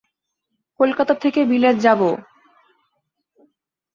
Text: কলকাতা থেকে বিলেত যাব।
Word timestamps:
কলকাতা 0.79 1.13
থেকে 1.13 1.41
বিলেত 1.45 1.75
যাব। 1.77 2.01